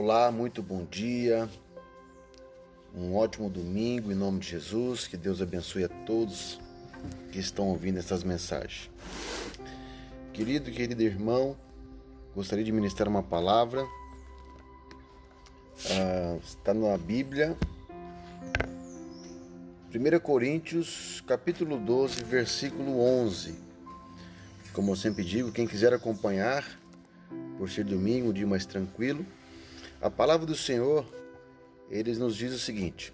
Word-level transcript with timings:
Olá, 0.00 0.30
muito 0.30 0.62
bom 0.62 0.84
dia. 0.84 1.50
Um 2.94 3.16
ótimo 3.16 3.50
domingo 3.50 4.12
em 4.12 4.14
nome 4.14 4.38
de 4.38 4.50
Jesus. 4.50 5.08
Que 5.08 5.16
Deus 5.16 5.42
abençoe 5.42 5.82
a 5.82 5.88
todos 5.88 6.60
que 7.32 7.40
estão 7.40 7.66
ouvindo 7.66 7.98
essas 7.98 8.22
mensagens. 8.22 8.88
Querido 10.32 10.70
e 10.70 10.72
querido 10.72 11.02
irmão, 11.02 11.56
gostaria 12.32 12.64
de 12.64 12.70
ministrar 12.70 13.08
uma 13.08 13.24
palavra. 13.24 13.84
Ah, 15.90 16.38
está 16.46 16.72
na 16.72 16.96
Bíblia. 16.96 17.56
1 19.92 20.20
Coríntios, 20.20 21.24
capítulo 21.26 21.76
12, 21.76 22.22
versículo 22.22 23.00
11. 23.00 23.52
Como 24.72 24.92
eu 24.92 24.96
sempre 24.96 25.24
digo, 25.24 25.50
quem 25.50 25.66
quiser 25.66 25.92
acompanhar, 25.92 26.64
por 27.58 27.68
ser 27.68 27.82
domingo, 27.82 28.28
um 28.28 28.32
dia 28.32 28.46
mais 28.46 28.64
tranquilo, 28.64 29.26
a 30.00 30.10
palavra 30.10 30.46
do 30.46 30.54
Senhor, 30.54 31.04
eles 31.90 32.18
nos 32.18 32.36
diz 32.36 32.52
o 32.52 32.58
seguinte: 32.58 33.12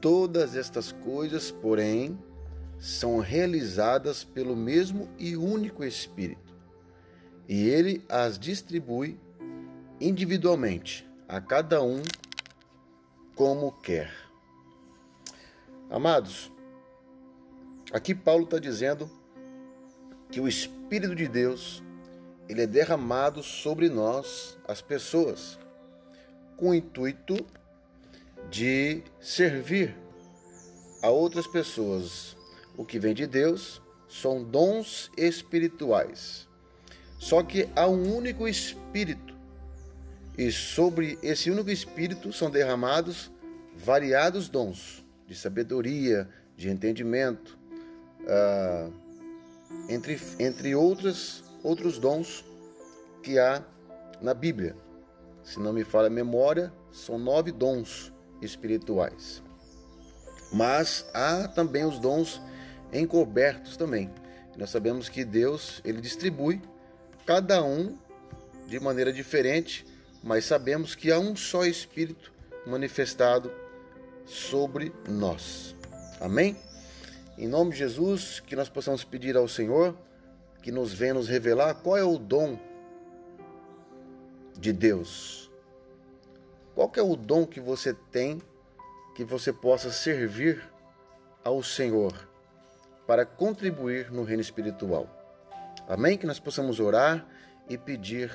Todas 0.00 0.56
estas 0.56 0.92
coisas, 0.92 1.50
porém, 1.50 2.18
são 2.78 3.18
realizadas 3.18 4.24
pelo 4.24 4.56
mesmo 4.56 5.08
e 5.18 5.36
único 5.36 5.84
Espírito, 5.84 6.54
e 7.48 7.68
ele 7.68 8.04
as 8.08 8.38
distribui 8.38 9.18
individualmente 10.00 11.08
a 11.28 11.40
cada 11.40 11.82
um 11.82 12.02
como 13.34 13.72
quer. 13.72 14.12
Amados, 15.88 16.50
Aqui 17.92 18.14
Paulo 18.14 18.44
está 18.44 18.58
dizendo 18.58 19.08
que 20.30 20.40
o 20.40 20.48
Espírito 20.48 21.14
de 21.14 21.28
Deus 21.28 21.82
ele 22.48 22.62
é 22.62 22.66
derramado 22.66 23.42
sobre 23.42 23.88
nós, 23.88 24.56
as 24.66 24.80
pessoas, 24.80 25.58
com 26.56 26.70
o 26.70 26.74
intuito 26.74 27.44
de 28.50 29.02
servir 29.20 29.96
a 31.02 31.10
outras 31.10 31.46
pessoas. 31.46 32.36
O 32.76 32.84
que 32.84 32.98
vem 32.98 33.14
de 33.14 33.26
Deus 33.26 33.82
são 34.08 34.42
dons 34.42 35.10
espirituais. 35.16 36.46
Só 37.18 37.42
que 37.42 37.68
há 37.74 37.86
um 37.86 38.14
único 38.14 38.46
Espírito, 38.46 39.34
e 40.36 40.52
sobre 40.52 41.18
esse 41.22 41.50
único 41.50 41.70
Espírito 41.70 42.32
são 42.32 42.50
derramados 42.50 43.30
variados 43.74 44.48
dons 44.48 45.04
de 45.26 45.34
sabedoria, 45.34 46.28
de 46.56 46.68
entendimento, 46.68 47.58
ah, 48.28 48.88
entre, 49.88 50.20
entre 50.38 50.74
outras, 50.74 51.42
outros 51.66 51.98
dons 51.98 52.44
que 53.22 53.38
há 53.38 53.62
na 54.22 54.32
Bíblia. 54.32 54.76
Se 55.42 55.58
não 55.58 55.72
me 55.72 55.82
falha 55.82 56.06
a 56.06 56.10
memória, 56.10 56.72
são 56.92 57.18
nove 57.18 57.50
dons 57.50 58.12
espirituais. 58.40 59.42
Mas 60.52 61.04
há 61.12 61.48
também 61.48 61.84
os 61.84 61.98
dons 61.98 62.40
encobertos 62.92 63.76
também. 63.76 64.10
Nós 64.56 64.70
sabemos 64.70 65.08
que 65.08 65.24
Deus 65.24 65.82
ele 65.84 66.00
distribui 66.00 66.62
cada 67.26 67.62
um 67.62 67.98
de 68.68 68.78
maneira 68.78 69.12
diferente, 69.12 69.84
mas 70.22 70.44
sabemos 70.44 70.94
que 70.94 71.10
há 71.10 71.18
um 71.18 71.34
só 71.34 71.64
Espírito 71.64 72.32
manifestado 72.64 73.52
sobre 74.24 74.92
nós. 75.08 75.74
Amém? 76.20 76.56
Em 77.36 77.48
nome 77.48 77.72
de 77.72 77.78
Jesus, 77.78 78.40
que 78.40 78.56
nós 78.56 78.68
possamos 78.68 79.04
pedir 79.04 79.36
ao 79.36 79.48
Senhor 79.48 79.96
que 80.62 80.72
nos 80.72 80.92
venha 80.92 81.14
nos 81.14 81.28
revelar 81.28 81.74
qual 81.74 81.96
é 81.96 82.04
o 82.04 82.18
dom 82.18 82.58
de 84.58 84.72
Deus. 84.72 85.50
Qual 86.74 86.90
é 86.96 87.02
o 87.02 87.16
dom 87.16 87.46
que 87.46 87.60
você 87.60 87.94
tem 87.94 88.40
que 89.14 89.24
você 89.24 89.50
possa 89.52 89.90
servir 89.90 90.62
ao 91.42 91.62
Senhor 91.62 92.12
para 93.06 93.24
contribuir 93.24 94.10
no 94.10 94.24
reino 94.24 94.42
espiritual. 94.42 95.08
Amém? 95.88 96.18
Que 96.18 96.26
nós 96.26 96.40
possamos 96.40 96.80
orar 96.80 97.26
e 97.68 97.78
pedir 97.78 98.30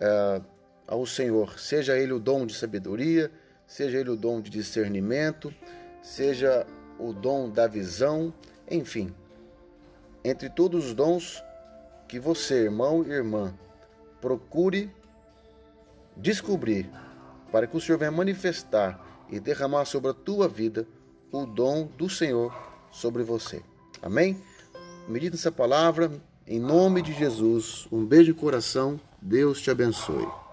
uh, 0.00 0.44
ao 0.86 1.06
Senhor, 1.06 1.58
seja 1.58 1.96
Ele 1.96 2.12
o 2.12 2.18
dom 2.18 2.44
de 2.44 2.54
sabedoria, 2.54 3.30
seja 3.66 3.98
Ele 3.98 4.10
o 4.10 4.16
dom 4.16 4.40
de 4.40 4.50
discernimento, 4.50 5.54
seja 6.02 6.66
o 6.98 7.12
dom 7.12 7.48
da 7.48 7.66
visão, 7.66 8.34
enfim, 8.70 9.14
entre 10.28 10.50
todos 10.50 10.86
os 10.86 10.94
dons 10.94 11.42
que 12.08 12.18
você, 12.18 12.64
irmão 12.64 13.04
e 13.04 13.10
irmã, 13.10 13.54
procure 14.20 14.90
descobrir 16.16 16.90
para 17.52 17.66
que 17.66 17.76
o 17.76 17.80
Senhor 17.80 17.98
venha 17.98 18.10
manifestar 18.10 19.24
e 19.30 19.38
derramar 19.38 19.84
sobre 19.84 20.10
a 20.10 20.14
tua 20.14 20.48
vida 20.48 20.86
o 21.30 21.46
dom 21.46 21.88
do 21.96 22.08
Senhor 22.08 22.52
sobre 22.90 23.22
você. 23.22 23.62
Amém? 24.02 24.40
Medita 25.08 25.36
nessa 25.36 25.52
palavra, 25.52 26.10
em 26.46 26.58
nome 26.58 27.02
de 27.02 27.12
Jesus. 27.12 27.86
Um 27.92 28.04
beijo 28.04 28.32
de 28.32 28.40
coração. 28.40 28.98
Deus 29.22 29.60
te 29.60 29.70
abençoe. 29.70 30.45